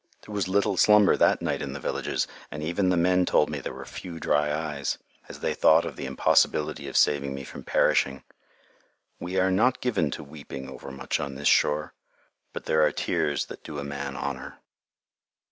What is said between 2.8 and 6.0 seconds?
the men told me there were few dry eyes, as they thought of